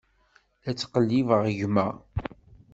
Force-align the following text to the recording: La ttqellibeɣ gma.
La 0.63 0.71
ttqellibeɣ 0.73 1.41
gma. 1.59 1.87